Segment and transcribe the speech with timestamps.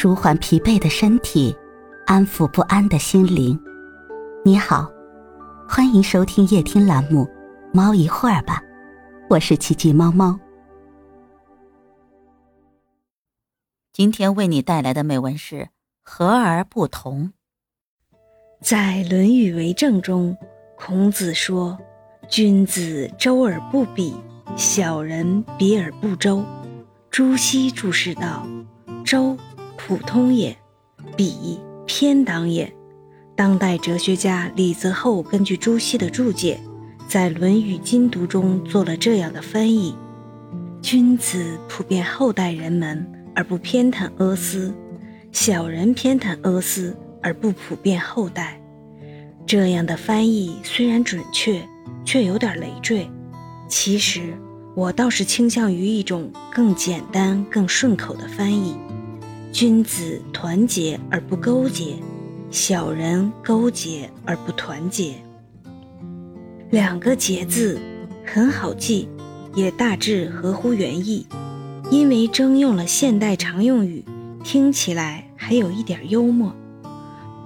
[0.00, 1.52] 舒缓疲惫的身体，
[2.06, 3.58] 安抚不安的心灵。
[4.44, 4.88] 你好，
[5.68, 7.24] 欢迎收听夜听栏目
[7.74, 8.62] 《猫一会儿吧》，
[9.28, 10.38] 我是奇迹猫猫。
[13.92, 15.70] 今天为你带来的美文是
[16.04, 17.32] “和而不同”。
[18.62, 20.38] 在《论语为政》中，
[20.76, 21.76] 孔子说
[22.30, 24.14] ：“君子周而不比，
[24.54, 26.44] 小人比而不周。”
[27.10, 28.46] 朱熹注释道
[29.04, 29.36] ：“周。”
[29.78, 30.54] 普通也，
[31.16, 32.70] 比偏党也。
[33.34, 36.60] 当代哲学家李泽厚根据朱熹的注解，
[37.06, 39.96] 在《论语精读》中做了这样的翻译：
[40.82, 44.72] 君子普遍厚待人们，而不偏袒阿私；
[45.30, 48.60] 小人偏袒阿私，而不普遍厚待。
[49.46, 51.62] 这样的翻译虽然准确，
[52.04, 53.08] 却有点累赘。
[53.68, 54.36] 其实，
[54.74, 58.76] 我倒是倾向于一种更简单、更顺口的翻译。
[59.50, 61.96] 君子团结而不勾结，
[62.50, 65.14] 小人勾结而不团结。
[66.70, 67.80] 两个“结”字
[68.24, 69.08] 很好记，
[69.54, 71.26] 也大致合乎原意，
[71.90, 74.04] 因为征用了现代常用语，
[74.44, 76.54] 听起来还有一点幽默。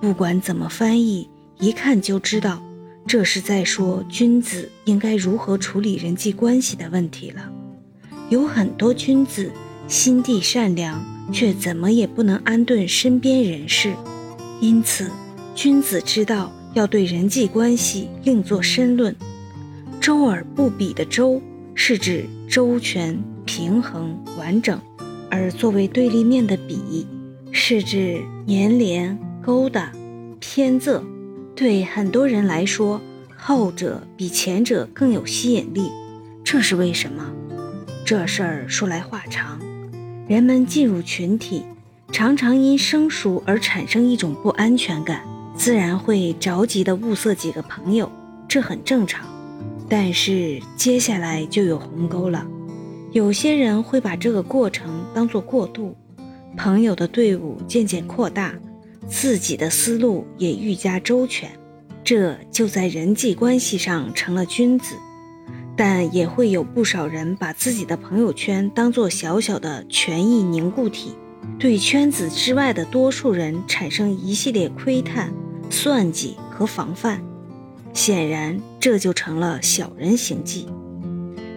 [0.00, 1.28] 不管怎么翻译，
[1.60, 2.60] 一看就知道
[3.06, 7.48] 这是在说君子应该如何处理人际关系的问题了。
[8.28, 9.50] 有很多君子
[9.86, 11.00] 心地善良。
[11.32, 13.94] 却怎么也不能安顿身边人事，
[14.60, 15.10] 因此，
[15.54, 19.16] 君子之道要对人际关系另作深论。
[20.00, 21.40] 周而不比的周，
[21.74, 24.76] 是指周全、平衡、完整；
[25.30, 27.06] 而作为对立面的比，
[27.50, 29.92] 是指粘连、勾搭、
[30.40, 31.00] 偏仄。
[31.54, 33.00] 对很多人来说，
[33.36, 35.90] 后者比前者更有吸引力，
[36.42, 37.32] 这是为什么？
[38.04, 39.60] 这事儿说来话长。
[40.28, 41.64] 人们进入群体，
[42.12, 45.22] 常常因生疏而产生一种不安全感，
[45.56, 48.10] 自然会着急地物色几个朋友，
[48.48, 49.26] 这很正常。
[49.88, 52.46] 但是接下来就有鸿沟了，
[53.10, 55.94] 有些人会把这个过程当作过渡，
[56.56, 58.54] 朋友的队伍渐渐扩大，
[59.08, 61.50] 自己的思路也愈加周全，
[62.04, 64.94] 这就在人际关系上成了君子。
[65.76, 71.14] 但也会有不少人把自己的朋友圈当作小小的权益凝固体，
[71.58, 75.32] 对圈子之外的多数人产生一系列窥探、
[75.70, 77.22] 算计和防范。
[77.94, 80.66] 显然，这就成了小人行迹。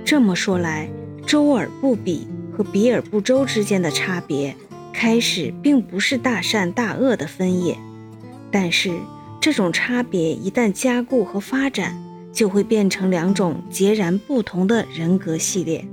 [0.03, 0.90] 这么说来，
[1.26, 4.56] 周而不比和比而不周之间的差别，
[4.94, 7.78] 开始并不是大善大恶的分野，
[8.52, 8.97] 但是
[9.42, 12.02] 这种差别一旦加固和发展。
[12.35, 15.84] 就会变成两种截然不同的人格系列。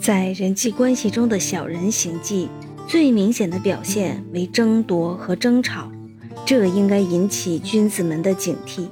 [0.00, 2.48] 在人际关系中的小人行迹，
[2.88, 5.92] 最明显的表现为争夺和争吵，
[6.46, 8.88] 这应该引起君子们的警惕，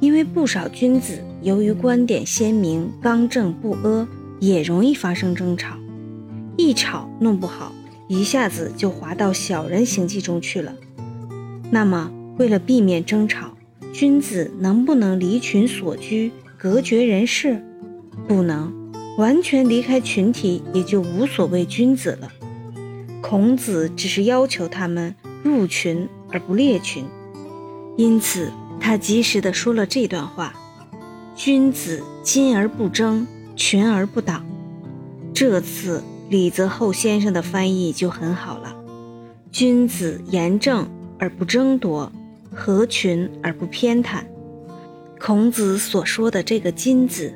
[0.00, 4.08] 因为不少君子由于观点鲜明、刚正不阿，
[4.40, 5.76] 也容易发生争吵。
[6.56, 7.72] 一吵弄不好，
[8.08, 10.74] 一下子就滑到小人行迹中去了。
[11.70, 13.52] 那么，为了避免争吵，
[13.92, 17.62] 君子能不能离群所居，隔绝人世？
[18.28, 18.72] 不能，
[19.18, 22.30] 完全离开群体也就无所谓君子了。
[23.20, 27.04] 孔子只是要求他们入群而不列群，
[27.96, 28.50] 因此
[28.80, 30.54] 他及时地说了这段话
[31.34, 34.46] ：“君子矜而不争，群而不党。”
[35.34, 38.76] 这次李泽厚先生的翻译就很好了
[39.50, 42.10] ：“君子严正而不争夺。”
[42.60, 44.20] 合群而不偏袒。
[45.18, 47.32] 孔子所说的这个“金子”，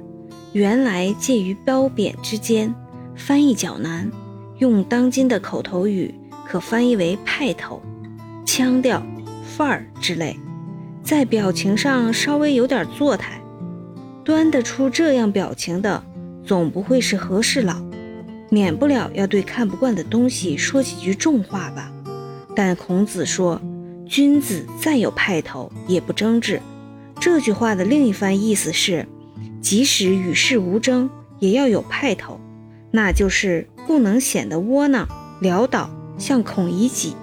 [0.53, 2.75] 原来介于褒贬之间，
[3.17, 4.11] 翻译较难。
[4.59, 6.15] 用当今的口头语，
[6.47, 7.81] 可翻译为派头、
[8.45, 9.03] 腔调、
[9.57, 10.39] 范儿之类。
[11.03, 13.41] 在表情上稍微有点作态，
[14.25, 16.05] 端得出这样表情的，
[16.45, 17.77] 总不会是和事佬，
[18.51, 21.91] 免不了要对看不惯的东西说几句重话吧。
[22.55, 23.59] 但孔子说。
[24.07, 26.61] 君子再有派头，也不争执。
[27.21, 29.07] 这句话的另一番意思是，
[29.63, 31.09] 即使与世无争，
[31.39, 32.39] 也要有派头，
[32.91, 35.09] 那就是不能显得窝囊
[35.41, 37.17] 潦倒，像孔乙己。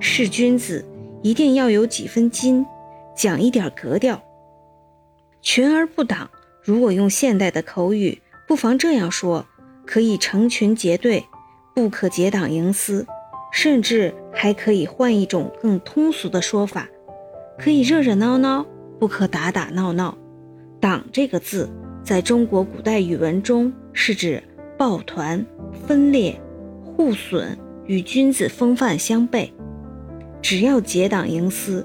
[0.00, 0.84] 是君子，
[1.22, 2.64] 一定要有几分筋，
[3.16, 4.22] 讲一点格调。
[5.42, 6.30] 群而不党，
[6.62, 9.44] 如果用现代的口语，不妨这样说：
[9.84, 11.24] 可以成群结队，
[11.74, 13.06] 不可结党营私。
[13.50, 16.88] 甚至还可以换一种更通俗的说法，
[17.58, 18.64] 可以热热闹闹，
[18.96, 20.16] 不可打打闹闹。
[20.78, 21.68] 党这个字，
[22.04, 24.40] 在中国古代语文中是指
[24.76, 25.44] 抱团、
[25.84, 26.40] 分裂、
[26.84, 29.50] 互损、与君子风范相悖。
[30.40, 31.84] 只要结党营私，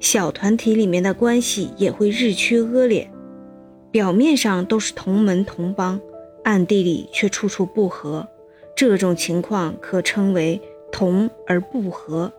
[0.00, 3.06] 小团体里面的关系也会日趋恶劣。
[3.90, 6.00] 表面上都是同门同帮，
[6.42, 8.26] 暗地里却处处不和。
[8.74, 10.58] 这种情况可称为
[10.92, 12.32] 同而不和。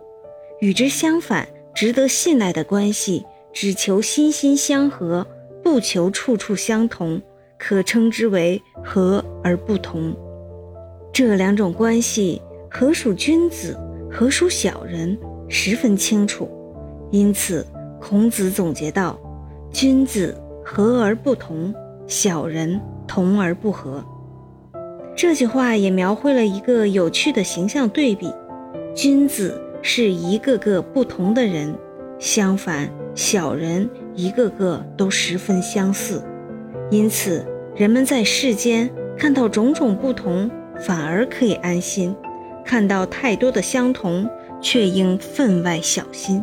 [0.60, 5.26] 与之相反，值得信赖的关系，只求心心相合，
[5.62, 7.20] 不求处处相同，
[7.58, 10.16] 可称之为和而不同。
[11.12, 12.40] 这两种关系，
[12.70, 13.76] 何属君子，
[14.10, 15.18] 何属小人？
[15.46, 16.48] 十分清楚，
[17.10, 17.64] 因此
[18.00, 19.18] 孔子总结道
[19.70, 20.34] ：“君子
[20.64, 21.72] 和而不同，
[22.06, 24.02] 小人同而不和。”
[25.14, 28.32] 这句话也描绘了一个有趣的形象对比：
[28.94, 31.76] 君子是一个个不同的人，
[32.20, 36.22] 相反，小人一个个都十分相似。
[36.92, 37.44] 因此，
[37.74, 38.88] 人们在世间
[39.18, 40.48] 看到种种不同，
[40.78, 42.14] 反而可以安心；
[42.64, 44.30] 看到太多的相同，
[44.60, 46.42] 却应分外小心。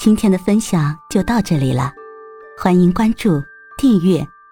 [0.00, 1.92] 今天的分享就到这里了，
[2.58, 3.40] 欢迎关注、
[3.78, 4.26] 订阅、